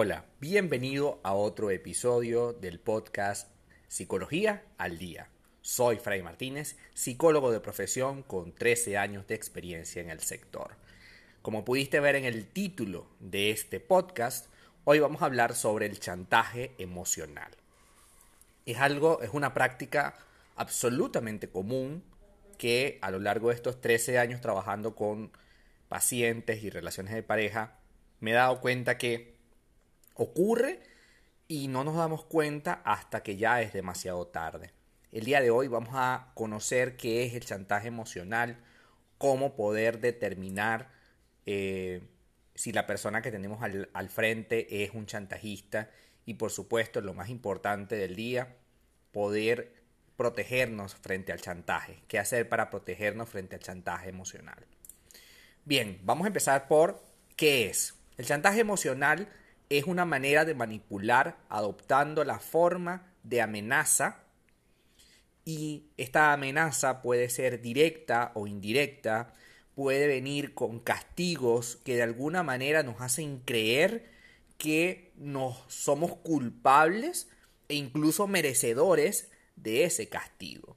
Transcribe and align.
Hola, 0.00 0.26
bienvenido 0.38 1.18
a 1.24 1.34
otro 1.34 1.72
episodio 1.72 2.52
del 2.52 2.78
podcast 2.78 3.50
Psicología 3.88 4.62
al 4.78 4.96
Día. 4.96 5.26
Soy 5.60 5.96
Fray 5.96 6.22
Martínez, 6.22 6.76
psicólogo 6.94 7.50
de 7.50 7.58
profesión 7.58 8.22
con 8.22 8.52
13 8.52 8.96
años 8.96 9.26
de 9.26 9.34
experiencia 9.34 10.00
en 10.00 10.10
el 10.10 10.20
sector. 10.20 10.76
Como 11.42 11.64
pudiste 11.64 11.98
ver 11.98 12.14
en 12.14 12.26
el 12.26 12.46
título 12.46 13.08
de 13.18 13.50
este 13.50 13.80
podcast, 13.80 14.46
hoy 14.84 15.00
vamos 15.00 15.20
a 15.20 15.24
hablar 15.24 15.56
sobre 15.56 15.86
el 15.86 15.98
chantaje 15.98 16.76
emocional. 16.78 17.50
Es 18.66 18.78
algo, 18.78 19.20
es 19.20 19.30
una 19.32 19.52
práctica 19.52 20.14
absolutamente 20.54 21.48
común 21.48 22.04
que 22.56 23.00
a 23.02 23.10
lo 23.10 23.18
largo 23.18 23.48
de 23.48 23.56
estos 23.56 23.80
13 23.80 24.20
años 24.20 24.40
trabajando 24.40 24.94
con 24.94 25.32
pacientes 25.88 26.62
y 26.62 26.70
relaciones 26.70 27.14
de 27.14 27.24
pareja, 27.24 27.80
me 28.20 28.30
he 28.30 28.34
dado 28.34 28.60
cuenta 28.60 28.96
que 28.96 29.37
ocurre 30.18 30.80
y 31.46 31.68
no 31.68 31.84
nos 31.84 31.96
damos 31.96 32.24
cuenta 32.24 32.82
hasta 32.84 33.22
que 33.22 33.36
ya 33.36 33.62
es 33.62 33.72
demasiado 33.72 34.26
tarde. 34.26 34.72
El 35.10 35.24
día 35.24 35.40
de 35.40 35.50
hoy 35.50 35.68
vamos 35.68 35.94
a 35.94 36.32
conocer 36.34 36.96
qué 36.98 37.24
es 37.24 37.34
el 37.34 37.44
chantaje 37.44 37.88
emocional, 37.88 38.58
cómo 39.16 39.56
poder 39.56 40.00
determinar 40.00 40.90
eh, 41.46 42.02
si 42.54 42.72
la 42.72 42.86
persona 42.86 43.22
que 43.22 43.30
tenemos 43.30 43.62
al, 43.62 43.88
al 43.94 44.08
frente 44.10 44.84
es 44.84 44.90
un 44.92 45.06
chantajista 45.06 45.88
y 46.26 46.34
por 46.34 46.50
supuesto 46.50 47.00
lo 47.00 47.14
más 47.14 47.30
importante 47.30 47.96
del 47.96 48.16
día, 48.16 48.56
poder 49.12 49.72
protegernos 50.16 50.96
frente 50.96 51.32
al 51.32 51.40
chantaje. 51.40 52.02
¿Qué 52.08 52.18
hacer 52.18 52.48
para 52.48 52.70
protegernos 52.70 53.28
frente 53.28 53.54
al 53.54 53.62
chantaje 53.62 54.08
emocional? 54.10 54.66
Bien, 55.64 56.00
vamos 56.02 56.24
a 56.24 56.28
empezar 56.28 56.66
por 56.66 57.02
qué 57.36 57.70
es. 57.70 57.94
El 58.18 58.26
chantaje 58.26 58.60
emocional 58.60 59.28
es 59.70 59.84
una 59.84 60.04
manera 60.04 60.44
de 60.44 60.54
manipular 60.54 61.38
adoptando 61.48 62.24
la 62.24 62.38
forma 62.38 63.12
de 63.22 63.42
amenaza 63.42 64.24
y 65.44 65.86
esta 65.96 66.32
amenaza 66.32 67.00
puede 67.00 67.30
ser 67.30 67.62
directa 67.62 68.32
o 68.34 68.46
indirecta, 68.46 69.32
puede 69.74 70.06
venir 70.06 70.54
con 70.54 70.78
castigos 70.80 71.76
que 71.84 71.96
de 71.96 72.02
alguna 72.02 72.42
manera 72.42 72.82
nos 72.82 73.00
hacen 73.00 73.40
creer 73.40 74.10
que 74.58 75.12
nos 75.16 75.56
somos 75.68 76.16
culpables 76.16 77.28
e 77.68 77.76
incluso 77.76 78.26
merecedores 78.26 79.30
de 79.56 79.84
ese 79.84 80.08
castigo. 80.08 80.76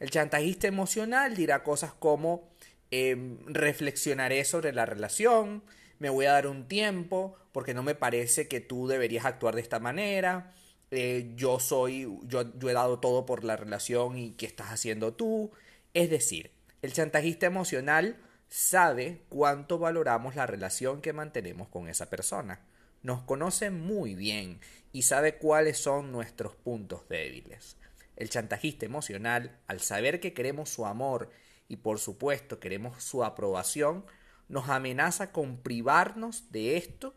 El 0.00 0.10
chantajista 0.10 0.66
emocional 0.66 1.36
dirá 1.36 1.62
cosas 1.62 1.92
como 1.92 2.50
em, 2.90 3.38
reflexionaré 3.46 4.44
sobre 4.44 4.72
la 4.72 4.86
relación, 4.86 5.62
me 5.98 6.10
voy 6.10 6.26
a 6.26 6.32
dar 6.32 6.46
un 6.46 6.68
tiempo 6.68 7.36
porque 7.58 7.74
no 7.74 7.82
me 7.82 7.96
parece 7.96 8.46
que 8.46 8.60
tú 8.60 8.86
deberías 8.86 9.24
actuar 9.24 9.56
de 9.56 9.62
esta 9.62 9.80
manera. 9.80 10.54
Eh, 10.92 11.32
yo 11.34 11.58
soy, 11.58 12.08
yo, 12.22 12.56
yo 12.56 12.70
he 12.70 12.72
dado 12.72 13.00
todo 13.00 13.26
por 13.26 13.42
la 13.42 13.56
relación 13.56 14.16
y 14.16 14.30
qué 14.34 14.46
estás 14.46 14.68
haciendo 14.68 15.12
tú. 15.14 15.50
Es 15.92 16.08
decir, 16.08 16.52
el 16.82 16.92
chantajista 16.92 17.46
emocional 17.46 18.16
sabe 18.46 19.24
cuánto 19.28 19.80
valoramos 19.80 20.36
la 20.36 20.46
relación 20.46 21.00
que 21.00 21.12
mantenemos 21.12 21.66
con 21.66 21.88
esa 21.88 22.08
persona. 22.08 22.60
Nos 23.02 23.22
conoce 23.22 23.72
muy 23.72 24.14
bien 24.14 24.60
y 24.92 25.02
sabe 25.02 25.34
cuáles 25.34 25.78
son 25.78 26.12
nuestros 26.12 26.54
puntos 26.54 27.08
débiles. 27.08 27.76
El 28.14 28.30
chantajista 28.30 28.86
emocional, 28.86 29.58
al 29.66 29.80
saber 29.80 30.20
que 30.20 30.32
queremos 30.32 30.70
su 30.70 30.86
amor 30.86 31.28
y 31.66 31.78
por 31.78 31.98
supuesto 31.98 32.60
queremos 32.60 33.02
su 33.02 33.24
aprobación, 33.24 34.04
nos 34.48 34.68
amenaza 34.68 35.32
con 35.32 35.56
privarnos 35.56 36.52
de 36.52 36.76
esto 36.76 37.16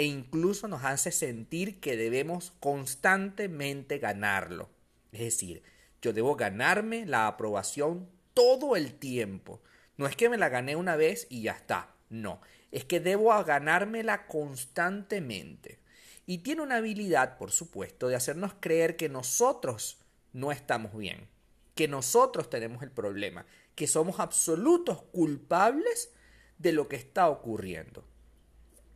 e 0.00 0.04
incluso 0.04 0.66
nos 0.66 0.82
hace 0.84 1.12
sentir 1.12 1.78
que 1.78 1.94
debemos 1.94 2.54
constantemente 2.58 3.98
ganarlo. 3.98 4.70
Es 5.12 5.20
decir, 5.20 5.62
yo 6.00 6.14
debo 6.14 6.36
ganarme 6.36 7.04
la 7.04 7.26
aprobación 7.26 8.08
todo 8.32 8.76
el 8.76 8.94
tiempo. 8.94 9.60
No 9.98 10.06
es 10.06 10.16
que 10.16 10.30
me 10.30 10.38
la 10.38 10.48
gané 10.48 10.74
una 10.74 10.96
vez 10.96 11.26
y 11.28 11.42
ya 11.42 11.52
está. 11.52 11.90
No, 12.08 12.40
es 12.72 12.86
que 12.86 12.98
debo 12.98 13.44
ganármela 13.44 14.26
constantemente. 14.26 15.80
Y 16.24 16.38
tiene 16.38 16.62
una 16.62 16.76
habilidad, 16.76 17.36
por 17.36 17.50
supuesto, 17.50 18.08
de 18.08 18.16
hacernos 18.16 18.54
creer 18.58 18.96
que 18.96 19.10
nosotros 19.10 19.98
no 20.32 20.50
estamos 20.50 20.96
bien, 20.96 21.28
que 21.74 21.88
nosotros 21.88 22.48
tenemos 22.48 22.82
el 22.82 22.90
problema, 22.90 23.44
que 23.74 23.86
somos 23.86 24.18
absolutos 24.18 25.02
culpables 25.12 26.10
de 26.56 26.72
lo 26.72 26.88
que 26.88 26.96
está 26.96 27.28
ocurriendo. 27.28 28.02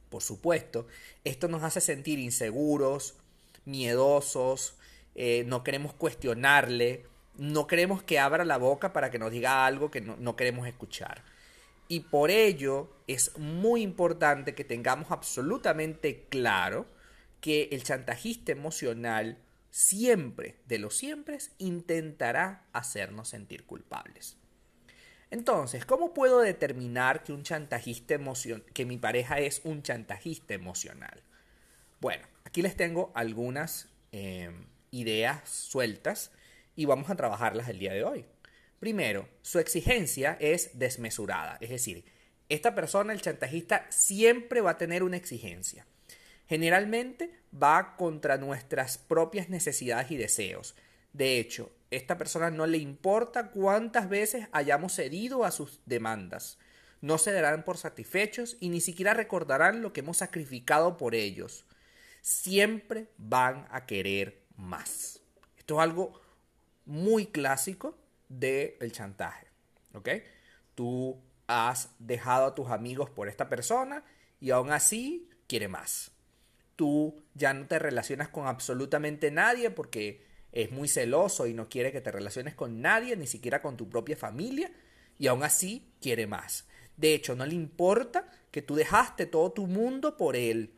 Por 0.09 0.23
supuesto, 0.23 0.87
esto 1.25 1.49
nos 1.49 1.63
hace 1.63 1.81
sentir 1.81 2.19
inseguros, 2.19 3.17
miedosos, 3.65 4.77
eh, 5.15 5.45
no 5.47 5.65
queremos 5.65 5.93
cuestionarle, 5.95 7.05
no 7.37 7.67
queremos 7.67 8.03
que 8.03 8.19
abra 8.19 8.45
la 8.45 8.59
boca 8.59 8.93
para 8.93 9.11
que 9.11 9.19
nos 9.19 9.31
diga 9.31 9.67
algo 9.67 9.91
que 9.91 10.01
no, 10.01 10.17
no 10.17 10.37
queremos 10.37 10.67
escuchar. 10.67 11.25
Y 11.89 12.01
por 12.01 12.31
ello 12.31 12.91
es 13.07 13.37
muy 13.39 13.83
importante 13.83 14.55
que 14.55 14.65
tengamos 14.65 15.11
absolutamente 15.11 16.27
claro 16.31 16.87
que 17.41 17.69
el 17.73 17.83
chantajista 17.83 18.53
emocional 18.53 19.39
siempre, 19.71 20.57
de 20.67 20.79
los 20.79 20.97
siempre, 20.97 21.39
intentará 21.59 22.65
hacernos 22.73 23.29
sentir 23.29 23.67
culpables. 23.67 24.39
Entonces, 25.35 25.85
¿cómo 25.85 26.15
puedo 26.15 26.39
determinar 26.39 27.25
que 27.25 27.33
un 27.33 27.43
chantajista 27.43 28.17
que 28.73 28.87
mi 28.87 28.99
pareja 28.99 29.41
es 29.41 29.63
un 29.65 29.83
chantajista 29.83 30.55
emocional? 30.55 31.25
Bueno, 32.01 32.25
aquí 32.45 32.63
les 32.63 32.77
tengo 32.77 33.11
algunas 33.17 33.89
eh, 34.13 34.53
ideas 34.93 35.49
sueltas 35.49 36.31
y 36.77 36.85
vamos 36.85 37.11
a 37.11 37.17
trabajarlas 37.17 37.69
el 37.69 37.81
día 37.81 37.93
de 37.93 38.05
hoy. 38.05 38.25
Primero, 38.79 39.29
su 39.43 39.59
exigencia 39.59 40.37
es 40.39 40.79
desmesurada, 40.79 41.59
es 41.61 41.71
decir, 41.71 42.05
esta 42.49 42.77
persona, 42.77 43.13
el 43.13 43.21
chantajista, 43.21 43.87
siempre 43.91 44.61
va 44.61 44.71
a 44.71 44.79
tener 44.79 45.03
una 45.03 45.17
exigencia. 45.17 45.85
Generalmente 46.47 47.33
va 47.53 47.97
contra 47.97 48.37
nuestras 48.37 48.99
propias 48.99 49.49
necesidades 49.49 50.13
y 50.13 50.17
deseos. 50.17 50.77
De 51.13 51.41
hecho, 51.41 51.73
esta 51.97 52.19
persona 52.19 52.51
no 52.51 52.67
le 52.67 52.79
importa 52.79 53.51
cuántas 53.51 54.09
veces 54.09 54.49
hayamos 54.53 54.95
cedido 54.95 55.45
a 55.45 55.51
sus 55.51 55.81
demandas. 55.87 56.59
No 57.01 57.19
se 57.19 57.33
darán 57.33 57.65
por 57.65 57.77
satisfechos 57.77 58.57
y 58.61 58.71
ni 58.71 58.81
siquiera 58.81 59.15
recordarán 59.15 59.83
lo 59.83 59.93
que 59.93 60.01
hemos 60.01 60.17
sacrificado 60.19 60.97
por 60.97 61.15
ellos. 61.15 61.67
Siempre 62.23 63.11
van 63.19 63.67
a 63.71 63.85
querer 63.85 64.43
más. 64.57 65.21
Esto 65.59 65.75
es 65.75 65.81
algo 65.81 66.21
muy 66.87 67.27
clásico 67.27 67.99
del 68.29 68.91
chantaje. 68.93 69.47
¿Ok? 69.93 70.09
Tú 70.75 71.21
has 71.47 71.91
dejado 71.99 72.47
a 72.47 72.55
tus 72.55 72.71
amigos 72.71 73.11
por 73.11 73.29
esta 73.29 73.49
persona 73.49 74.05
y 74.41 74.51
aún 74.51 74.71
así 74.71 75.29
quiere 75.47 75.69
más. 75.69 76.11
Tú 76.77 77.23
ya 77.35 77.53
no 77.53 77.67
te 77.67 77.79
relacionas 77.79 78.29
con 78.29 78.47
absolutamente 78.47 79.31
nadie 79.31 79.71
porque 79.71 80.25
es 80.55 80.71
muy 80.71 80.87
celoso 80.87 81.49
y 81.49 81.53
no 81.53 81.69
quiere 81.69 81.91
que 81.91 82.01
te 82.01 82.13
relaciones 82.13 82.55
con 82.55 82.81
nadie, 82.81 83.17
ni 83.17 83.27
siquiera 83.27 83.61
con 83.61 83.77
tu 83.77 83.89
propia 83.89 84.17
familia, 84.17 84.71
y 85.19 85.27
aún 85.27 85.43
así 85.43 85.85
quiere 86.01 86.29
más. 86.29 86.67
De 86.97 87.13
hecho, 87.13 87.35
no 87.35 87.45
le 87.45 87.55
importa 87.55 88.31
que 88.53 88.63
tú 88.63 88.77
dejaste 88.77 89.27
todo 89.27 89.51
tu 89.51 89.67
mundo 89.67 90.17
por 90.17 90.37
él. 90.37 90.73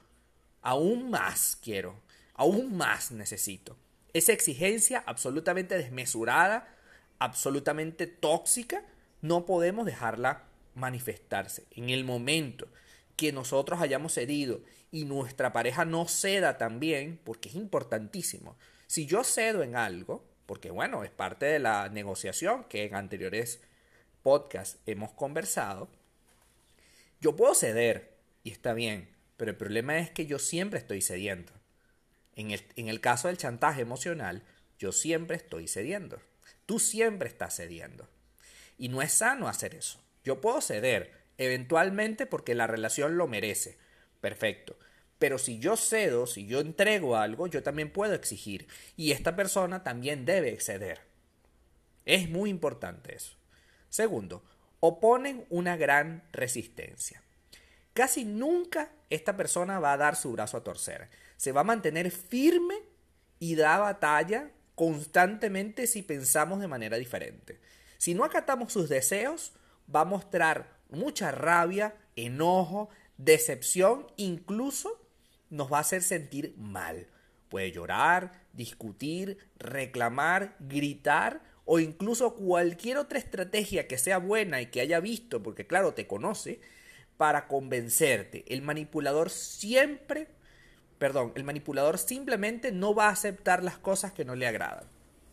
Aún 0.63 1.11
más 1.11 1.59
quiero, 1.63 2.01
aún 2.33 2.75
más 2.75 3.13
necesito. 3.13 3.77
Esa 4.15 4.33
exigencia 4.33 5.05
absolutamente 5.05 5.77
desmesurada, 5.77 6.75
absolutamente 7.19 8.07
tóxica, 8.07 8.83
no 9.21 9.45
podemos 9.45 9.85
dejarla 9.85 10.45
manifestarse. 10.75 11.67
En 11.71 11.91
el 11.91 12.03
momento 12.03 12.67
que 13.15 13.31
nosotros 13.31 13.83
hayamos 13.83 14.15
cedido 14.15 14.63
y 14.91 15.05
nuestra 15.05 15.53
pareja 15.53 15.84
no 15.84 16.09
ceda 16.09 16.57
también, 16.57 17.21
porque 17.25 17.51
es 17.51 17.57
importantísimo, 17.57 18.57
si 18.86 19.06
yo 19.06 19.24
cedo 19.24 19.62
en 19.62 19.77
algo, 19.77 20.24
porque 20.47 20.71
bueno, 20.71 21.04
es 21.04 21.10
parte 21.10 21.47
de 21.47 21.59
la 21.59 21.88
negociación 21.88 22.65
que 22.65 22.84
en 22.84 22.94
anteriores 22.94 23.60
podcasts 24.22 24.78
hemos 24.86 25.12
conversado, 25.12 25.88
yo 27.21 27.34
puedo 27.36 27.54
ceder 27.54 28.15
y 28.44 28.50
está 28.50 28.74
bien, 28.74 29.09
pero 29.36 29.50
el 29.50 29.56
problema 29.56 29.98
es 29.98 30.10
que 30.10 30.27
yo 30.27 30.38
siempre 30.38 30.78
estoy 30.78 31.03
cediendo. 31.03 31.53
En 32.34 32.50
el, 32.50 32.62
en 32.77 32.88
el 32.88 33.00
caso 33.00 33.28
del 33.28 33.38
chantaje 33.38 33.80
emocional, 33.80 34.42
yo 34.78 34.92
siempre 34.92 35.36
estoy 35.36 35.68
cediendo. 35.68 36.21
Tú 36.66 36.78
siempre 36.78 37.28
estás 37.28 37.56
cediendo. 37.56 38.09
Y 38.78 38.88
no 38.88 39.03
es 39.03 39.12
sano 39.12 39.48
hacer 39.48 39.74
eso. 39.74 40.00
Yo 40.24 40.41
puedo 40.41 40.60
ceder, 40.60 41.12
eventualmente 41.38 42.27
porque 42.27 42.54
la 42.54 42.66
relación 42.66 43.16
lo 43.16 43.27
merece. 43.27 43.78
Perfecto. 44.21 44.77
Pero 45.18 45.39
si 45.39 45.59
yo 45.59 45.77
cedo, 45.77 46.27
si 46.27 46.47
yo 46.47 46.60
entrego 46.60 47.16
algo, 47.16 47.47
yo 47.47 47.63
también 47.63 47.91
puedo 47.91 48.15
exigir. 48.15 48.68
Y 48.97 49.13
esta 49.13 49.34
persona 49.34 49.83
también 49.83 50.24
debe 50.24 50.53
exceder. 50.53 51.01
Es 52.04 52.28
muy 52.28 52.51
importante 52.51 53.16
eso. 53.16 53.36
Segundo, 53.89 54.45
oponen 54.80 55.47
una 55.48 55.77
gran 55.77 56.22
resistencia. 56.33 57.22
casi 57.95 58.27
nunca 58.27 58.92
esta 59.09 59.39
persona 59.39 59.80
va 59.80 59.95
a 59.95 59.97
dar 59.97 60.16
su 60.16 60.30
brazo 60.33 60.59
a 60.59 60.65
torcer. 60.65 61.09
Se 61.39 61.53
va 61.53 61.62
a 61.62 61.65
mantener 61.65 62.10
firme 62.10 62.74
y 63.39 63.54
da 63.54 63.78
batalla 63.78 64.51
constantemente 64.74 65.86
si 65.86 66.03
pensamos 66.03 66.60
de 66.60 66.69
manera 66.69 66.98
diferente. 66.98 67.59
Si 67.97 68.12
no 68.12 68.24
acatamos 68.24 68.71
sus 68.72 68.91
deseos, 68.91 69.54
va 69.95 70.03
a 70.03 70.04
mostrar 70.04 70.77
mucha 70.91 71.30
rabia, 71.33 71.97
enojo, 72.16 72.91
decepción, 73.16 74.07
incluso 74.16 75.06
nos 75.51 75.72
va 75.72 75.78
a 75.78 75.81
hacer 75.83 76.03
sentir 76.03 76.54
mal. 76.57 77.07
Puede 77.48 77.72
llorar, 77.72 78.33
discutir, 78.53 79.39
reclamar, 79.59 80.57
gritar 80.60 81.43
o 81.65 81.81
incluso 81.81 82.34
cualquier 82.34 82.97
otra 82.97 83.19
estrategia 83.19 83.89
que 83.89 83.98
sea 83.98 84.19
buena 84.19 84.60
y 84.60 84.66
que 84.66 84.81
haya 84.81 85.01
visto, 85.01 85.43
porque 85.43 85.66
claro, 85.66 85.95
te 85.95 86.07
conoce, 86.07 86.60
para 87.16 87.48
convencerte. 87.48 88.45
El 88.48 88.63
manipulador 88.63 89.31
siempre, 89.31 90.28
perdón, 90.98 91.33
el 91.34 91.45
manipulador 91.45 91.98
simplemente 91.98 92.72
no 92.72 92.95
va 92.95 93.09
a 93.09 93.13
aceptar 93.13 93.65
las 93.65 93.78
cosas 93.78 94.13
que 94.13 94.25
no 94.25 94.34
le 94.34 94.47
agradan. 94.47 94.84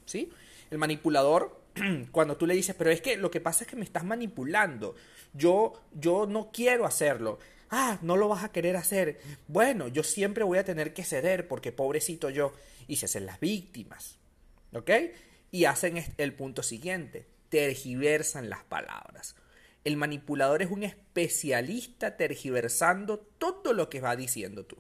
¿Sí? 0.06 0.32
El 0.72 0.80
manipulador, 0.80 1.62
cuando 2.12 2.36
tú 2.36 2.48
le 2.48 2.56
dices, 2.56 2.76
pero 2.76 2.90
es 2.90 3.02
que 3.02 3.16
lo 3.16 3.30
que 3.30 3.42
pasa 3.42 3.64
es 3.64 3.70
que 3.70 3.76
me 3.76 3.86
estás 3.86 4.04
manipulando, 4.04 4.96
yo, 5.34 5.74
yo 5.94 6.26
no 6.26 6.52
quiero 6.52 6.86
hacerlo. 6.86 7.40
Ah, 7.76 7.98
no 8.04 8.18
lo 8.18 8.28
vas 8.28 8.44
a 8.44 8.52
querer 8.52 8.76
hacer. 8.76 9.20
Bueno, 9.48 9.88
yo 9.88 10.04
siempre 10.04 10.44
voy 10.44 10.60
a 10.60 10.64
tener 10.64 10.94
que 10.94 11.04
ceder 11.04 11.48
porque 11.48 11.72
pobrecito 11.72 12.30
yo. 12.30 12.54
Y 12.88 12.98
se 12.98 13.06
hacen 13.06 13.26
las 13.26 13.40
víctimas. 13.40 14.20
¿Ok? 14.74 14.92
Y 15.50 15.66
hacen 15.66 16.04
el 16.18 16.34
punto 16.36 16.62
siguiente. 16.62 17.26
Tergiversan 17.50 18.48
las 18.52 18.64
palabras. 18.64 19.36
El 19.84 19.98
manipulador 19.98 20.62
es 20.62 20.70
un 20.70 20.84
especialista 20.84 22.16
tergiversando 22.16 23.18
todo 23.18 23.74
lo 23.74 23.90
que 23.90 24.02
va 24.02 24.16
diciendo 24.16 24.68
tú. 24.68 24.78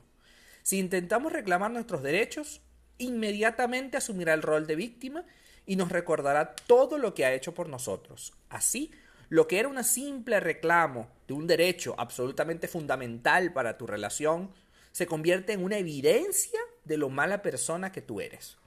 Si 0.62 0.78
intentamos 0.78 1.34
reclamar 1.34 1.72
nuestros 1.72 2.04
derechos, 2.04 2.62
inmediatamente 3.00 3.98
asumirá 3.98 4.36
el 4.36 4.44
rol 4.44 4.68
de 4.68 4.76
víctima 4.76 5.26
y 5.66 5.78
nos 5.78 5.92
recordará 5.92 6.56
todo 6.56 7.00
lo 7.00 7.16
que 7.16 7.26
ha 7.26 7.34
hecho 7.34 7.56
por 7.56 7.70
nosotros. 7.70 8.34
Así, 8.50 8.92
lo 9.30 9.48
que 9.48 9.60
era 9.60 9.68
un 9.68 9.84
simple 9.84 10.40
reclamo 10.40 11.10
de 11.28 11.34
un 11.34 11.48
derecho 11.48 11.96
absolutamente 11.98 12.68
fundamental 12.68 13.54
para 13.54 13.78
tu 13.78 13.88
relación, 13.88 14.52
se 14.92 15.08
convierte 15.08 15.54
en 15.54 15.64
una 15.64 15.78
evidencia 15.78 16.60
de 16.86 16.98
lo 16.98 17.10
mala 17.10 17.42
persona 17.42 17.92
que 17.92 18.02
tú 18.02 18.22
eres. 18.22 18.58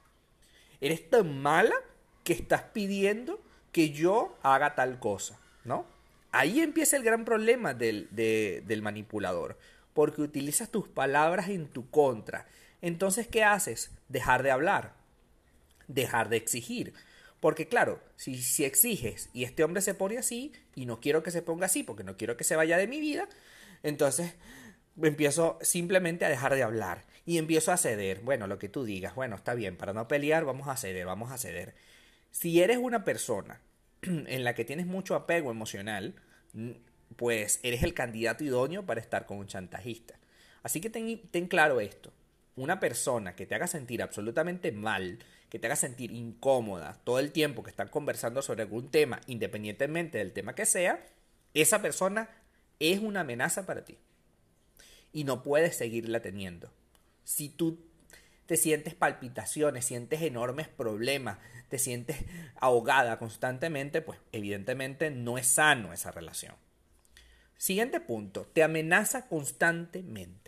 Eres 0.81 1.09
tan 1.09 1.41
mala 1.41 1.75
que 2.23 2.33
estás 2.33 2.63
pidiendo 2.73 3.41
que 3.71 3.91
yo 3.91 4.37
haga 4.43 4.75
tal 4.75 4.99
cosa, 4.99 5.39
¿no? 5.63 5.85
Ahí 6.31 6.59
empieza 6.59 6.97
el 6.97 7.03
gran 7.03 7.25
problema 7.25 7.73
del, 7.73 8.09
del 8.11 8.81
manipulador, 8.81 9.57
porque 9.93 10.21
utilizas 10.21 10.69
tus 10.69 10.87
palabras 10.87 11.49
en 11.49 11.67
tu 11.67 11.89
contra. 11.89 12.47
Entonces, 12.81 13.27
¿qué 13.27 13.43
haces? 13.43 13.91
Dejar 14.09 14.43
de 14.43 14.51
hablar, 14.51 14.93
dejar 15.87 16.29
de 16.29 16.37
exigir. 16.37 16.93
Porque 17.39 17.67
claro, 17.67 18.01
si, 18.15 18.41
si 18.41 18.65
exiges 18.65 19.29
y 19.33 19.43
este 19.43 19.63
hombre 19.63 19.81
se 19.81 19.93
pone 19.93 20.17
así 20.17 20.53
y 20.75 20.85
no 20.85 20.99
quiero 20.99 21.23
que 21.23 21.31
se 21.31 21.41
ponga 21.41 21.67
así 21.67 21.83
porque 21.83 22.03
no 22.03 22.17
quiero 22.17 22.35
que 22.35 22.43
se 22.43 22.55
vaya 22.55 22.77
de 22.77 22.87
mi 22.87 22.99
vida, 22.99 23.27
entonces 23.83 24.33
empiezo 25.01 25.59
simplemente 25.61 26.25
a 26.25 26.29
dejar 26.29 26.55
de 26.55 26.63
hablar 26.63 27.05
y 27.25 27.37
empiezo 27.37 27.71
a 27.71 27.77
ceder. 27.77 28.21
Bueno, 28.21 28.47
lo 28.47 28.57
que 28.57 28.69
tú 28.69 28.83
digas, 28.83 29.13
bueno, 29.13 29.35
está 29.35 29.53
bien, 29.53 29.77
para 29.77 29.93
no 29.93 30.07
pelear 30.07 30.45
vamos 30.45 30.67
a 30.67 30.77
ceder, 30.77 31.05
vamos 31.05 31.31
a 31.31 31.37
ceder. 31.37 31.75
Si 32.31 32.61
eres 32.61 32.77
una 32.77 33.03
persona 33.03 33.61
en 34.01 34.43
la 34.43 34.55
que 34.55 34.65
tienes 34.65 34.87
mucho 34.87 35.15
apego 35.15 35.51
emocional, 35.51 36.15
pues 37.15 37.59
eres 37.63 37.83
el 37.83 37.93
candidato 37.93 38.43
idóneo 38.43 38.85
para 38.85 39.01
estar 39.01 39.25
con 39.25 39.37
un 39.37 39.47
chantajista. 39.47 40.15
Así 40.63 40.81
que 40.81 40.89
ten, 40.89 41.47
claro 41.47 41.79
esto. 41.79 42.11
Una 42.55 42.79
persona 42.79 43.35
que 43.35 43.45
te 43.45 43.55
haga 43.55 43.67
sentir 43.67 44.01
absolutamente 44.01 44.71
mal, 44.71 45.19
que 45.49 45.59
te 45.59 45.67
haga 45.67 45.75
sentir 45.75 46.11
incómoda 46.11 46.99
todo 47.03 47.19
el 47.19 47.31
tiempo 47.31 47.63
que 47.63 47.69
están 47.69 47.87
conversando 47.87 48.41
sobre 48.41 48.63
algún 48.63 48.89
tema, 48.89 49.21
independientemente 49.27 50.17
del 50.17 50.33
tema 50.33 50.55
que 50.55 50.65
sea, 50.65 51.05
esa 51.53 51.81
persona 51.81 52.29
es 52.79 52.99
una 52.99 53.21
amenaza 53.21 53.65
para 53.65 53.85
ti. 53.85 53.97
Y 55.13 55.23
no 55.23 55.43
puedes 55.43 55.75
seguirla 55.75 56.21
teniendo. 56.21 56.71
Si 57.23 57.49
tú 57.49 57.79
te 58.45 58.57
sientes 58.57 58.93
palpitaciones, 58.93 59.85
sientes 59.85 60.21
enormes 60.21 60.67
problemas, 60.67 61.39
te 61.69 61.79
sientes 61.79 62.17
ahogada 62.59 63.19
constantemente, 63.19 64.01
pues 64.01 64.19
evidentemente 64.31 65.11
no 65.11 65.37
es 65.37 65.47
sano 65.47 65.93
esa 65.93 66.11
relación. 66.11 66.55
Siguiente 67.57 67.99
punto, 67.99 68.45
te 68.53 68.63
amenaza 68.63 69.27
constantemente. 69.27 70.46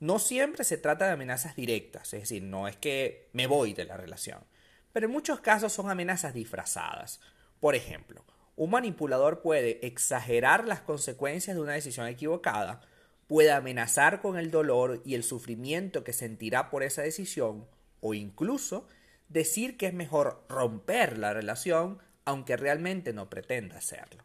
No 0.00 0.18
siempre 0.18 0.64
se 0.64 0.78
trata 0.78 1.06
de 1.06 1.12
amenazas 1.12 1.56
directas, 1.56 2.12
es 2.14 2.20
decir, 2.20 2.42
no 2.42 2.68
es 2.68 2.76
que 2.76 3.28
me 3.32 3.46
voy 3.46 3.74
de 3.74 3.84
la 3.84 3.96
relación, 3.96 4.44
pero 4.92 5.06
en 5.06 5.12
muchos 5.12 5.40
casos 5.40 5.72
son 5.72 5.90
amenazas 5.90 6.34
disfrazadas. 6.34 7.20
Por 7.58 7.74
ejemplo, 7.74 8.24
un 8.54 8.70
manipulador 8.70 9.42
puede 9.42 9.84
exagerar 9.86 10.66
las 10.66 10.80
consecuencias 10.80 11.56
de 11.56 11.62
una 11.62 11.72
decisión 11.72 12.06
equivocada, 12.06 12.80
puede 13.26 13.50
amenazar 13.50 14.20
con 14.20 14.38
el 14.38 14.50
dolor 14.50 15.02
y 15.04 15.14
el 15.14 15.24
sufrimiento 15.24 16.04
que 16.04 16.12
sentirá 16.12 16.70
por 16.70 16.82
esa 16.82 17.02
decisión, 17.02 17.66
o 18.00 18.14
incluso 18.14 18.86
decir 19.28 19.76
que 19.76 19.86
es 19.86 19.94
mejor 19.94 20.44
romper 20.48 21.18
la 21.18 21.32
relación 21.32 21.98
aunque 22.24 22.56
realmente 22.58 23.14
no 23.14 23.30
pretenda 23.30 23.78
hacerlo. 23.78 24.22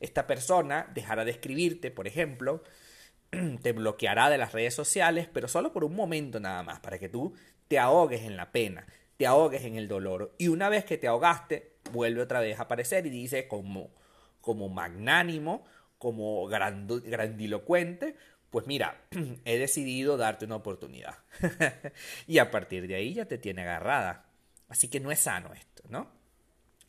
Esta 0.00 0.26
persona 0.26 0.90
dejará 0.92 1.24
de 1.24 1.30
escribirte, 1.30 1.90
por 1.92 2.08
ejemplo, 2.08 2.64
te 3.62 3.72
bloqueará 3.72 4.30
de 4.30 4.38
las 4.38 4.52
redes 4.52 4.74
sociales, 4.74 5.28
pero 5.32 5.48
solo 5.48 5.72
por 5.72 5.84
un 5.84 5.94
momento 5.94 6.40
nada 6.40 6.62
más, 6.62 6.80
para 6.80 6.98
que 6.98 7.08
tú 7.08 7.34
te 7.68 7.78
ahogues 7.78 8.22
en 8.22 8.36
la 8.36 8.52
pena, 8.52 8.86
te 9.16 9.26
ahogues 9.26 9.64
en 9.64 9.76
el 9.76 9.88
dolor. 9.88 10.34
Y 10.38 10.48
una 10.48 10.68
vez 10.68 10.84
que 10.84 10.98
te 10.98 11.08
ahogaste, 11.08 11.76
vuelve 11.92 12.22
otra 12.22 12.40
vez 12.40 12.58
a 12.58 12.62
aparecer 12.62 13.06
y 13.06 13.10
dice 13.10 13.48
como, 13.48 13.90
como 14.40 14.68
magnánimo, 14.68 15.64
como 15.98 16.46
grandilocuente, 16.46 18.16
pues 18.50 18.66
mira, 18.66 19.02
he 19.44 19.58
decidido 19.58 20.16
darte 20.16 20.44
una 20.44 20.56
oportunidad. 20.56 21.18
y 22.26 22.38
a 22.38 22.50
partir 22.50 22.86
de 22.86 22.94
ahí 22.94 23.14
ya 23.14 23.26
te 23.26 23.38
tiene 23.38 23.62
agarrada. 23.62 24.26
Así 24.68 24.88
que 24.88 25.00
no 25.00 25.10
es 25.10 25.20
sano 25.20 25.52
esto, 25.54 25.82
¿no? 25.88 26.10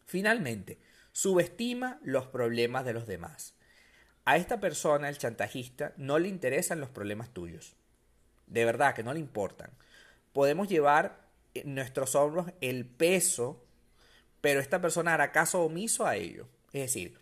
Finalmente, 0.06 0.80
subestima 1.12 2.00
los 2.04 2.28
problemas 2.28 2.86
de 2.86 2.94
los 2.94 3.08
demás. 3.08 3.56
A 4.30 4.38
esta 4.38 4.60
persona, 4.60 5.10
el 5.10 5.18
chantajista, 5.18 5.92
no 5.98 6.20
le 6.20 6.28
interesan 6.28 6.80
los 6.80 6.92
problemas 6.92 7.34
tuyos. 7.34 7.76
De 8.46 8.64
verdad 8.64 8.94
que 8.94 9.02
no 9.02 9.12
le 9.12 9.20
importan. 9.20 9.72
Podemos 10.34 10.70
llevar 10.70 11.26
en 11.56 11.74
nuestros 11.74 12.14
hombros 12.14 12.46
el 12.62 12.86
peso, 12.86 13.66
pero 14.40 14.60
esta 14.60 14.80
persona 14.80 15.16
hará 15.16 15.32
caso 15.32 15.64
omiso 15.64 16.06
a 16.06 16.16
ello. 16.16 16.48
Es 16.74 16.82
decir, 16.84 17.18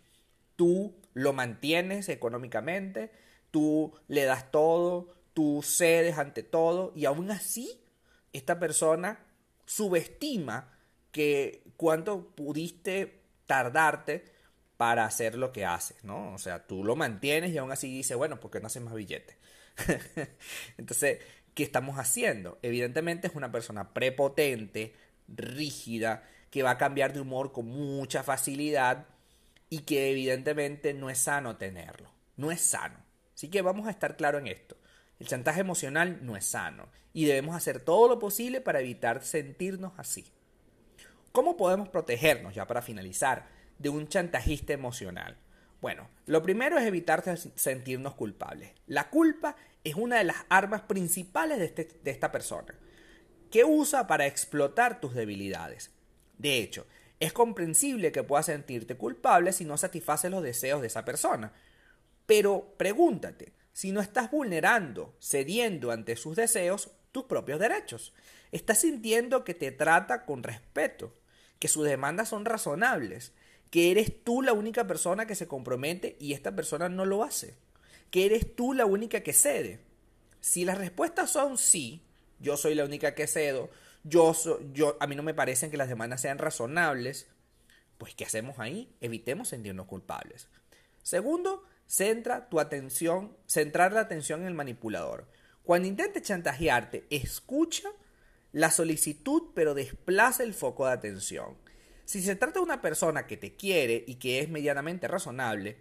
tú 0.54 0.94
lo 1.14 1.32
mantienes 1.32 2.10
económicamente, 2.10 3.10
tú 3.50 3.94
le 4.08 4.24
das 4.24 4.50
todo, 4.50 5.14
tú 5.32 5.62
cedes 5.62 6.18
ante 6.18 6.42
todo 6.42 6.92
y 6.94 7.06
aún 7.06 7.30
así 7.30 7.80
esta 8.34 8.58
persona 8.58 9.18
subestima 9.64 10.76
que 11.10 11.62
cuánto 11.78 12.26
pudiste 12.34 13.22
tardarte 13.46 14.36
para 14.78 15.04
hacer 15.04 15.34
lo 15.34 15.52
que 15.52 15.66
haces, 15.66 16.02
¿no? 16.04 16.32
O 16.32 16.38
sea, 16.38 16.66
tú 16.66 16.84
lo 16.84 16.96
mantienes 16.96 17.50
y 17.50 17.58
aún 17.58 17.72
así 17.72 17.92
dice, 17.92 18.14
bueno, 18.14 18.40
¿por 18.40 18.52
qué 18.52 18.60
no 18.60 18.68
haces 18.68 18.80
más 18.80 18.94
billetes? 18.94 19.36
Entonces, 20.78 21.18
¿qué 21.52 21.64
estamos 21.64 21.98
haciendo? 21.98 22.58
Evidentemente 22.62 23.26
es 23.26 23.34
una 23.34 23.50
persona 23.50 23.92
prepotente, 23.92 24.94
rígida, 25.26 26.22
que 26.50 26.62
va 26.62 26.70
a 26.70 26.78
cambiar 26.78 27.12
de 27.12 27.20
humor 27.20 27.50
con 27.50 27.66
mucha 27.66 28.22
facilidad 28.22 29.06
y 29.68 29.80
que 29.80 30.12
evidentemente 30.12 30.94
no 30.94 31.10
es 31.10 31.18
sano 31.18 31.56
tenerlo. 31.56 32.10
No 32.36 32.52
es 32.52 32.60
sano. 32.60 33.04
Así 33.34 33.48
que 33.48 33.62
vamos 33.62 33.88
a 33.88 33.90
estar 33.90 34.16
claro 34.16 34.38
en 34.38 34.46
esto. 34.46 34.76
El 35.18 35.26
chantaje 35.26 35.60
emocional 35.60 36.20
no 36.22 36.36
es 36.36 36.44
sano 36.44 36.88
y 37.12 37.24
debemos 37.24 37.56
hacer 37.56 37.80
todo 37.80 38.08
lo 38.08 38.20
posible 38.20 38.60
para 38.60 38.78
evitar 38.78 39.24
sentirnos 39.24 39.92
así. 39.96 40.24
¿Cómo 41.32 41.56
podemos 41.56 41.88
protegernos, 41.88 42.54
ya 42.54 42.68
para 42.68 42.80
finalizar, 42.80 43.57
de 43.78 43.88
un 43.88 44.08
chantajista 44.08 44.72
emocional? 44.72 45.36
Bueno, 45.80 46.08
lo 46.26 46.42
primero 46.42 46.78
es 46.78 46.86
evitar 46.86 47.22
sentirnos 47.54 48.14
culpables. 48.14 48.72
La 48.86 49.10
culpa 49.10 49.56
es 49.84 49.94
una 49.94 50.18
de 50.18 50.24
las 50.24 50.44
armas 50.48 50.82
principales 50.82 51.58
de, 51.58 51.66
este, 51.66 51.88
de 52.02 52.10
esta 52.10 52.32
persona, 52.32 52.74
que 53.50 53.64
usa 53.64 54.06
para 54.06 54.26
explotar 54.26 55.00
tus 55.00 55.14
debilidades. 55.14 55.92
De 56.36 56.58
hecho, 56.58 56.86
es 57.20 57.32
comprensible 57.32 58.12
que 58.12 58.22
puedas 58.22 58.46
sentirte 58.46 58.96
culpable 58.96 59.52
si 59.52 59.64
no 59.64 59.76
satisfaces 59.76 60.30
los 60.30 60.42
deseos 60.42 60.80
de 60.80 60.86
esa 60.88 61.04
persona. 61.04 61.52
Pero 62.26 62.74
pregúntate, 62.76 63.52
si 63.72 63.92
no 63.92 64.00
estás 64.00 64.30
vulnerando, 64.30 65.16
cediendo 65.20 65.90
ante 65.90 66.16
sus 66.16 66.36
deseos, 66.36 66.90
tus 67.12 67.24
propios 67.24 67.58
derechos. 67.58 68.12
Estás 68.52 68.80
sintiendo 68.80 69.44
que 69.44 69.54
te 69.54 69.70
trata 69.72 70.24
con 70.24 70.42
respeto, 70.42 71.14
que 71.58 71.68
sus 71.68 71.84
demandas 71.84 72.28
son 72.28 72.44
razonables, 72.44 73.32
que 73.70 73.90
eres 73.90 74.24
tú 74.24 74.42
la 74.42 74.52
única 74.52 74.86
persona 74.86 75.26
que 75.26 75.34
se 75.34 75.48
compromete 75.48 76.16
y 76.18 76.32
esta 76.32 76.54
persona 76.54 76.88
no 76.88 77.04
lo 77.04 77.24
hace. 77.24 77.56
que 78.10 78.24
eres 78.24 78.56
tú 78.56 78.72
la 78.72 78.86
única 78.86 79.20
que 79.20 79.34
cede. 79.34 79.80
Si 80.40 80.64
las 80.64 80.78
respuestas 80.78 81.30
son 81.30 81.58
sí, 81.58 82.02
yo 82.40 82.56
soy 82.56 82.74
la 82.74 82.84
única 82.84 83.14
que 83.14 83.26
cedo, 83.26 83.68
yo, 84.02 84.34
yo 84.72 84.96
a 85.00 85.06
mí 85.06 85.14
no 85.14 85.22
me 85.22 85.34
parecen 85.34 85.70
que 85.70 85.76
las 85.76 85.90
demandas 85.90 86.22
sean 86.22 86.38
razonables, 86.38 87.26
pues 87.98 88.14
¿qué 88.14 88.24
hacemos 88.24 88.58
ahí? 88.58 88.94
Evitemos 89.02 89.48
sentirnos 89.48 89.86
culpables. 89.86 90.48
Segundo, 91.02 91.64
centra 91.86 92.48
tu 92.48 92.60
atención, 92.60 93.36
centrar 93.46 93.92
la 93.92 94.00
atención 94.00 94.40
en 94.40 94.46
el 94.46 94.54
manipulador. 94.54 95.26
Cuando 95.64 95.88
intente 95.88 96.22
chantajearte, 96.22 97.06
escucha 97.10 97.90
la 98.52 98.70
solicitud, 98.70 99.50
pero 99.54 99.74
desplaza 99.74 100.44
el 100.44 100.54
foco 100.54 100.86
de 100.86 100.92
atención. 100.92 101.58
Si 102.08 102.22
se 102.22 102.36
trata 102.36 102.60
de 102.60 102.64
una 102.64 102.80
persona 102.80 103.26
que 103.26 103.36
te 103.36 103.54
quiere 103.54 104.02
y 104.06 104.14
que 104.14 104.40
es 104.40 104.48
medianamente 104.48 105.06
razonable, 105.08 105.76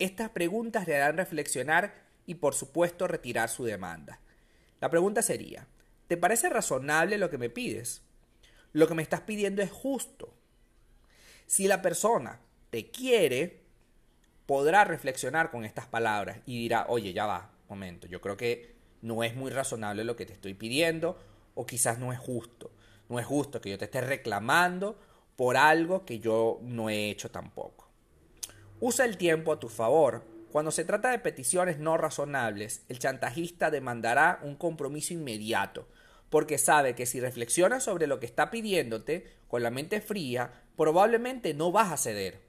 estas 0.00 0.30
preguntas 0.30 0.88
le 0.88 0.96
harán 0.96 1.16
reflexionar 1.16 1.94
y 2.26 2.34
por 2.34 2.56
supuesto 2.56 3.06
retirar 3.06 3.48
su 3.48 3.62
demanda. 3.62 4.18
La 4.80 4.90
pregunta 4.90 5.22
sería, 5.22 5.68
¿te 6.08 6.16
parece 6.16 6.48
razonable 6.48 7.16
lo 7.16 7.30
que 7.30 7.38
me 7.38 7.48
pides? 7.48 8.02
Lo 8.72 8.88
que 8.88 8.96
me 8.96 9.04
estás 9.04 9.20
pidiendo 9.20 9.62
es 9.62 9.70
justo. 9.70 10.34
Si 11.46 11.68
la 11.68 11.80
persona 11.80 12.40
te 12.70 12.90
quiere, 12.90 13.62
podrá 14.46 14.82
reflexionar 14.82 15.52
con 15.52 15.64
estas 15.64 15.86
palabras 15.86 16.40
y 16.44 16.58
dirá, 16.58 16.86
oye, 16.88 17.12
ya 17.12 17.26
va, 17.26 17.52
momento, 17.68 18.08
yo 18.08 18.20
creo 18.20 18.36
que 18.36 18.74
no 19.00 19.22
es 19.22 19.36
muy 19.36 19.52
razonable 19.52 20.02
lo 20.02 20.16
que 20.16 20.26
te 20.26 20.32
estoy 20.32 20.54
pidiendo 20.54 21.16
o 21.54 21.66
quizás 21.66 22.00
no 22.00 22.12
es 22.12 22.18
justo. 22.18 22.72
No 23.08 23.20
es 23.20 23.26
justo 23.26 23.60
que 23.60 23.70
yo 23.70 23.78
te 23.78 23.84
esté 23.84 24.00
reclamando 24.00 24.98
por 25.38 25.56
algo 25.56 26.04
que 26.04 26.18
yo 26.18 26.58
no 26.62 26.90
he 26.90 27.10
hecho 27.10 27.30
tampoco. 27.30 27.88
Usa 28.80 29.04
el 29.04 29.16
tiempo 29.16 29.52
a 29.52 29.60
tu 29.60 29.68
favor. 29.68 30.24
Cuando 30.50 30.72
se 30.72 30.84
trata 30.84 31.12
de 31.12 31.20
peticiones 31.20 31.78
no 31.78 31.96
razonables, 31.96 32.82
el 32.88 32.98
chantajista 32.98 33.70
demandará 33.70 34.40
un 34.42 34.56
compromiso 34.56 35.14
inmediato, 35.14 35.86
porque 36.28 36.58
sabe 36.58 36.96
que 36.96 37.06
si 37.06 37.20
reflexionas 37.20 37.84
sobre 37.84 38.08
lo 38.08 38.18
que 38.18 38.26
está 38.26 38.50
pidiéndote 38.50 39.28
con 39.46 39.62
la 39.62 39.70
mente 39.70 40.00
fría, 40.00 40.64
probablemente 40.76 41.54
no 41.54 41.70
vas 41.70 41.92
a 41.92 41.98
ceder. 41.98 42.40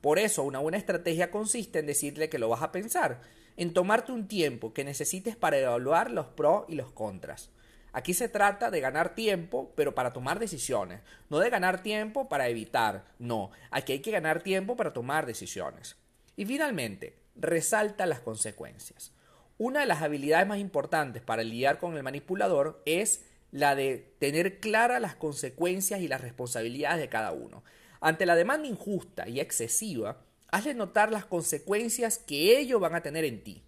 Por 0.00 0.18
eso, 0.18 0.42
una 0.42 0.58
buena 0.58 0.78
estrategia 0.78 1.30
consiste 1.30 1.78
en 1.78 1.86
decirle 1.86 2.28
que 2.28 2.40
lo 2.40 2.48
vas 2.48 2.62
a 2.62 2.72
pensar, 2.72 3.20
en 3.56 3.72
tomarte 3.72 4.10
un 4.10 4.26
tiempo 4.26 4.74
que 4.74 4.82
necesites 4.82 5.36
para 5.36 5.58
evaluar 5.58 6.10
los 6.10 6.26
pros 6.26 6.64
y 6.66 6.74
los 6.74 6.90
contras. 6.90 7.50
Aquí 7.96 8.12
se 8.12 8.28
trata 8.28 8.70
de 8.70 8.82
ganar 8.82 9.14
tiempo, 9.14 9.72
pero 9.74 9.94
para 9.94 10.12
tomar 10.12 10.38
decisiones. 10.38 11.00
No 11.30 11.38
de 11.38 11.48
ganar 11.48 11.82
tiempo 11.82 12.28
para 12.28 12.46
evitar. 12.46 13.06
No, 13.18 13.52
aquí 13.70 13.92
hay 13.92 14.00
que 14.00 14.10
ganar 14.10 14.42
tiempo 14.42 14.76
para 14.76 14.92
tomar 14.92 15.24
decisiones. 15.24 15.96
Y 16.36 16.44
finalmente, 16.44 17.16
resalta 17.36 18.04
las 18.04 18.20
consecuencias. 18.20 19.12
Una 19.56 19.80
de 19.80 19.86
las 19.86 20.02
habilidades 20.02 20.46
más 20.46 20.58
importantes 20.58 21.22
para 21.22 21.42
lidiar 21.42 21.78
con 21.78 21.96
el 21.96 22.02
manipulador 22.02 22.82
es 22.84 23.24
la 23.50 23.74
de 23.74 24.12
tener 24.18 24.60
claras 24.60 25.00
las 25.00 25.14
consecuencias 25.14 26.02
y 26.02 26.08
las 26.08 26.20
responsabilidades 26.20 27.00
de 27.00 27.08
cada 27.08 27.32
uno. 27.32 27.64
Ante 28.02 28.26
la 28.26 28.36
demanda 28.36 28.68
injusta 28.68 29.26
y 29.26 29.40
excesiva, 29.40 30.18
hazle 30.48 30.74
notar 30.74 31.10
las 31.10 31.24
consecuencias 31.24 32.18
que 32.18 32.58
ellos 32.58 32.78
van 32.78 32.94
a 32.94 33.00
tener 33.00 33.24
en 33.24 33.42
ti. 33.42 33.65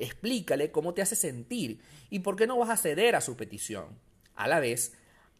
Explícale 0.00 0.70
cómo 0.70 0.94
te 0.94 1.02
hace 1.02 1.14
sentir 1.14 1.80
y 2.08 2.20
por 2.20 2.34
qué 2.34 2.46
no 2.46 2.56
vas 2.56 2.70
a 2.70 2.76
ceder 2.78 3.14
a 3.14 3.20
su 3.20 3.36
petición. 3.36 3.98
A 4.34 4.48
la 4.48 4.58
vez, 4.58 4.94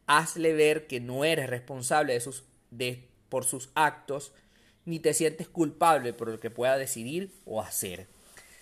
hazle 0.07 0.53
ver 0.53 0.87
que 0.87 1.01
no 1.01 1.25
eres 1.25 1.49
responsable 1.49 2.13
de 2.13 2.21
sus, 2.21 2.45
de, 2.71 3.09
por 3.31 3.45
sus 3.45 3.71
actos 3.75 4.35
ni 4.85 4.99
te 4.99 5.15
sientes 5.15 5.49
culpable 5.49 6.13
por 6.13 6.29
lo 6.29 6.39
que 6.39 6.51
pueda 6.51 6.77
decidir 6.77 7.33
o 7.47 7.63
hacer. 7.63 8.07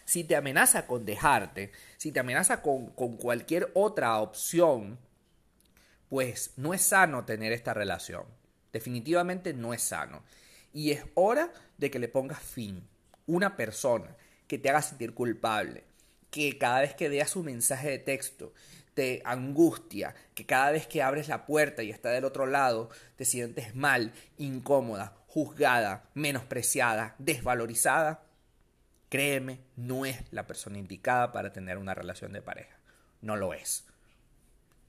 Si 0.05 0.23
te 0.23 0.37
amenaza 0.37 0.87
con 0.87 1.05
dejarte, 1.05 1.73
si 1.97 2.13
te 2.13 2.21
amenaza 2.21 2.63
con, 2.63 2.87
con 2.93 3.17
cualquier 3.17 3.73
otra 3.75 4.21
opción, 4.21 5.01
pues 6.09 6.53
no 6.57 6.75
es 6.75 6.83
sano 6.83 7.25
tener 7.25 7.53
esta 7.53 7.75
relación. 7.75 8.25
Definitivamente 8.73 9.53
no 9.53 9.75
es 9.75 9.83
sano. 9.83 10.23
Y 10.73 10.93
es 10.93 11.05
hora 11.15 11.53
de 11.77 11.91
que 11.91 11.99
le 11.99 12.09
pongas 12.09 12.41
fin. 12.41 12.89
Una 13.27 13.57
persona 13.57 14.17
que 14.47 14.59
te 14.59 14.71
haga 14.71 14.83
sentir 14.83 15.13
culpable, 15.13 15.85
que 16.31 16.59
cada 16.59 16.81
vez 16.81 16.95
que 16.95 17.09
veas 17.09 17.31
su 17.31 17.43
mensaje 17.43 17.91
de 17.91 17.99
texto 17.99 18.53
te 18.95 19.23
angustia, 19.25 20.15
que 20.35 20.45
cada 20.45 20.73
vez 20.73 20.87
que 20.87 21.03
abres 21.03 21.29
la 21.29 21.47
puerta 21.47 21.83
y 21.83 21.91
está 21.91 22.11
del 22.11 22.25
otro 22.25 22.47
lado 22.47 22.91
te 23.17 23.25
sientes 23.25 23.75
mal, 23.75 24.13
incómoda, 24.39 25.15
juzgada, 25.29 26.11
menospreciada, 26.15 27.15
desvalorizada, 27.19 28.25
créeme, 29.09 29.61
no 29.77 30.05
es 30.05 30.21
la 30.33 30.47
persona 30.47 30.79
indicada 30.79 31.33
para 31.33 31.53
tener 31.53 31.79
una 31.79 31.95
relación 31.95 32.33
de 32.33 32.43
pareja. 32.43 32.77
No 33.21 33.37
lo 33.37 33.55
es. 33.55 33.87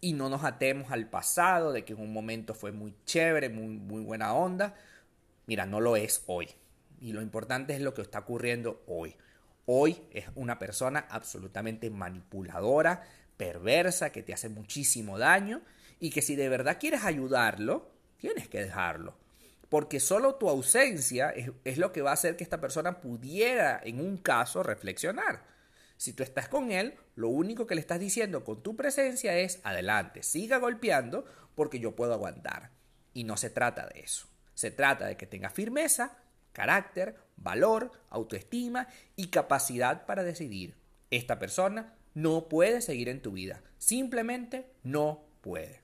Y 0.02 0.14
no 0.14 0.30
nos 0.30 0.44
atemos 0.44 0.92
al 0.92 1.10
pasado 1.10 1.72
de 1.72 1.84
que 1.84 1.94
en 1.94 2.02
un 2.02 2.14
momento 2.14 2.54
fue 2.54 2.72
muy 2.72 2.96
chévere, 3.06 3.50
muy, 3.50 3.78
muy 3.78 4.02
buena 4.02 4.34
onda. 4.34 4.76
Mira, 5.46 5.66
no 5.66 5.82
lo 5.82 5.96
es 5.96 6.24
hoy. 6.28 6.50
Y 7.02 7.12
lo 7.12 7.22
importante 7.22 7.76
es 7.76 7.82
lo 7.82 7.94
que 7.94 8.02
está 8.02 8.20
ocurriendo 8.20 8.84
hoy. 8.88 9.16
Hoy 9.72 10.02
es 10.10 10.26
una 10.34 10.58
persona 10.58 11.06
absolutamente 11.12 11.92
manipuladora, 11.92 13.04
perversa, 13.38 14.12
que 14.12 14.24
te 14.24 14.34
hace 14.34 14.50
muchísimo 14.50 15.20
daño 15.20 15.62
y 16.00 16.10
que 16.10 16.24
si 16.24 16.36
de 16.36 16.50
verdad 16.50 16.78
quieres 16.80 17.04
ayudarlo, 17.04 17.92
tienes 18.18 18.48
que 18.48 18.64
dejarlo. 18.64 19.16
Porque 19.70 20.00
solo 20.00 20.34
tu 20.34 20.50
ausencia 20.50 21.30
es, 21.30 21.78
lo 21.78 21.92
que 21.92 22.02
va 22.02 22.10
a 22.10 22.14
hacer 22.16 22.36
que 22.36 22.44
esta 22.44 22.60
persona 22.60 23.00
pudiera, 23.00 23.80
en 23.84 24.00
un 24.00 24.18
caso, 24.18 24.64
reflexionar. 24.64 25.46
Si 25.98 26.14
tú 26.14 26.24
estás 26.24 26.48
con 26.48 26.72
él, 26.72 26.96
lo 27.14 27.30
único 27.30 27.68
que 27.68 27.76
le 27.76 27.82
estás 27.82 28.00
diciendo 28.00 28.44
con 28.44 28.64
tu 28.64 28.76
presencia 28.76 29.38
es, 29.38 29.60
adelante, 29.64 30.24
siga 30.24 30.58
golpeando 30.58 31.26
porque 31.54 31.80
yo 31.80 31.96
puedo 31.96 32.16
aguantar. 32.16 32.72
Y 33.14 33.24
no 33.24 33.38
se 33.38 33.52
trata 33.52 33.86
de 33.86 34.00
eso. 34.00 34.26
Se 34.56 34.72
trata 34.72 35.06
de 35.06 35.16
que 35.16 35.28
tenga 35.28 35.52
firmeza, 35.52 36.18
carácter, 36.52 37.16
valor, 37.38 37.92
autoestima 38.10 38.88
y 39.16 39.28
capacidad 39.28 40.06
para 40.06 40.24
decidir. 40.24 40.76
Esta 41.12 41.40
persona 41.40 41.94
no 42.14 42.50
puede 42.50 42.82
seguir 42.82 43.08
en 43.10 43.22
tu 43.22 43.32
vida. 43.32 43.62
Simplemente 43.78 44.68
no 44.84 45.24
puede. 45.42 45.82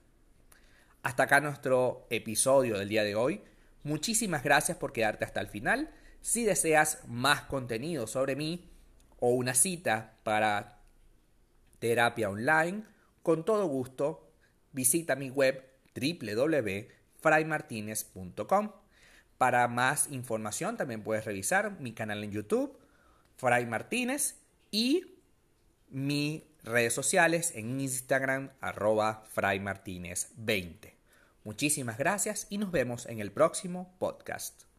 Hasta 1.04 1.24
acá 1.24 1.40
nuestro 1.40 2.08
episodio 2.10 2.78
del 2.78 2.90
día 2.90 3.04
de 3.04 3.16
hoy. 3.16 3.42
Muchísimas 3.84 4.44
gracias 4.44 4.78
por 4.78 4.92
quedarte 4.92 5.24
hasta 5.26 5.40
el 5.40 5.48
final. 5.48 5.92
Si 6.22 6.44
deseas 6.44 7.00
más 7.08 7.42
contenido 7.42 8.08
sobre 8.08 8.36
mí 8.36 8.72
o 9.20 9.30
una 9.30 9.54
cita 9.54 10.18
para 10.24 10.80
terapia 11.80 12.30
online, 12.30 12.84
con 13.22 13.46
todo 13.46 13.68
gusto 13.68 14.32
visita 14.72 15.16
mi 15.16 15.30
web 15.30 15.64
www.fraymartinez.com. 15.96 18.85
Para 19.38 19.68
más 19.68 20.12
información 20.12 20.78
también 20.78 21.04
puedes 21.04 21.26
revisar 21.26 21.80
mi 21.80 21.94
canal 21.94 22.24
en 22.24 22.32
YouTube, 22.32 22.78
Fray 23.38 23.66
Martínez, 23.66 24.36
y 24.72 25.06
mis 25.90 26.44
redes 26.64 26.94
sociales 26.94 27.54
en 27.56 27.80
Instagram, 27.80 28.52
arroba 28.60 29.24
fraymartínez20. 29.36 30.94
Muchísimas 31.44 31.98
gracias 31.98 32.48
y 32.50 32.58
nos 32.58 32.72
vemos 32.72 33.06
en 33.06 33.20
el 33.20 33.32
próximo 33.32 33.96
podcast. 34.00 34.75